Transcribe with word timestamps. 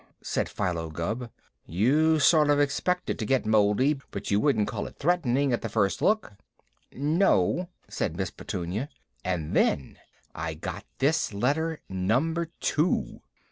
said 0.23 0.49
Philo 0.49 0.89
Gubb. 0.89 1.29
"You'd 1.63 2.21
sort 2.23 2.49
of 2.49 2.59
expect 2.59 3.11
it 3.11 3.19
to 3.19 3.23
get 3.25 3.45
mouldy, 3.45 4.01
but 4.09 4.31
you 4.31 4.39
wouldn't 4.39 4.67
call 4.67 4.87
it 4.87 4.95
threatening 4.97 5.53
at 5.53 5.61
the 5.61 5.69
first 5.69 6.01
look." 6.01 6.33
"No," 6.91 7.69
said 7.87 8.17
Miss 8.17 8.31
Petunia. 8.31 8.89
"And 9.23 9.55
then 9.55 9.99
I 10.33 10.55
got 10.55 10.85
this 10.97 11.35
letter 11.35 11.81
Number 11.87 12.47
Two." 12.59 13.21